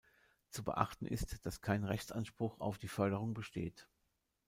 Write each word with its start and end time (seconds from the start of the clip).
Zu 0.49 0.63
beachten 0.63 1.05
ist, 1.05 1.45
dass 1.45 1.61
kein 1.61 1.83
Rechtsanspruch 1.83 2.59
auf 2.59 2.79
die 2.79 2.87
Förderung 2.87 3.35
besteht. 3.35 3.87